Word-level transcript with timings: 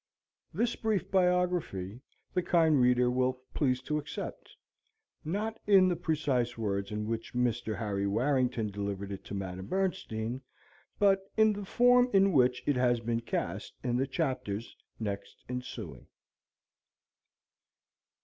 This 0.51 0.75
brief 0.75 1.11
biography 1.11 2.01
the 2.33 2.41
kind 2.41 2.81
reader 2.81 3.11
will 3.11 3.39
please 3.53 3.83
to 3.83 3.99
accept, 3.99 4.55
not 5.23 5.59
in 5.67 5.87
the 5.89 5.95
precise 5.95 6.57
words 6.57 6.89
in 6.89 7.05
which 7.07 7.35
Mr. 7.35 7.77
Harry 7.77 8.07
Warrington 8.07 8.71
delivered 8.71 9.11
it 9.11 9.23
to 9.25 9.35
Madam 9.35 9.67
Bernstein, 9.67 10.41
but 10.97 11.29
in 11.37 11.53
the 11.53 11.65
form 11.65 12.09
in 12.13 12.31
which 12.33 12.63
it 12.65 12.77
has 12.77 12.99
been 12.99 13.21
cast 13.21 13.75
in 13.83 13.95
the 13.97 14.07
Chapters 14.07 14.75
next 14.99 15.43
ensuing. 15.47 16.07